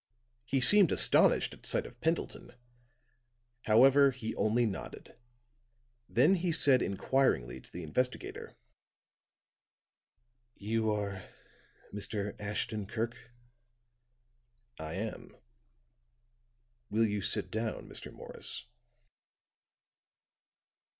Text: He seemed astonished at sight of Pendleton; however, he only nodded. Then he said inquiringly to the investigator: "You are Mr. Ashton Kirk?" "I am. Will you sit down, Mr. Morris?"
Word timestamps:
He 0.45 0.61
seemed 0.61 0.91
astonished 0.91 1.53
at 1.53 1.63
sight 1.63 1.85
of 1.85 2.01
Pendleton; 2.01 2.53
however, 3.65 4.09
he 4.09 4.33
only 4.35 4.65
nodded. 4.65 5.15
Then 6.09 6.33
he 6.33 6.51
said 6.51 6.81
inquiringly 6.81 7.61
to 7.61 7.71
the 7.71 7.83
investigator: 7.83 8.57
"You 10.55 10.89
are 10.89 11.23
Mr. 11.93 12.35
Ashton 12.39 12.87
Kirk?" 12.87 13.15
"I 14.79 14.95
am. 14.95 15.35
Will 16.89 17.05
you 17.05 17.21
sit 17.21 17.51
down, 17.51 17.87
Mr. 17.87 18.11
Morris?" 18.11 18.65